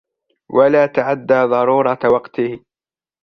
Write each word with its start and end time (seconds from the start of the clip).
وَلَا 0.51 0.85
تَعَدَّى 0.85 1.33
ضَرُورَةَ 1.43 1.99
وَقْتِهِ 2.13 2.63